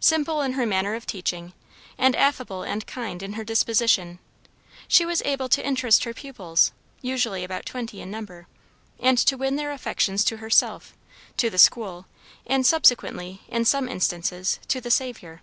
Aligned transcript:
Simple 0.00 0.42
in 0.42 0.52
her 0.52 0.66
manner 0.66 0.94
of 0.94 1.06
teaching, 1.06 1.54
and 1.96 2.14
affable 2.14 2.62
and 2.62 2.86
kind 2.86 3.22
in 3.22 3.32
her 3.40 3.42
disposition, 3.42 4.18
she 4.86 5.06
was 5.06 5.22
able 5.24 5.48
to 5.48 5.64
interest 5.66 6.04
her 6.04 6.12
pupils 6.12 6.72
usually 7.00 7.42
about 7.42 7.64
twenty 7.64 8.02
in 8.02 8.10
number 8.10 8.48
and 9.00 9.16
to 9.16 9.38
win 9.38 9.56
their 9.56 9.72
affections 9.72 10.24
to 10.24 10.36
herself, 10.36 10.92
to 11.38 11.48
the 11.48 11.56
school, 11.56 12.04
and 12.46 12.66
subsequently, 12.66 13.40
in 13.48 13.64
some 13.64 13.88
instances, 13.88 14.58
to 14.68 14.78
the 14.78 14.90
Saviour. 14.90 15.40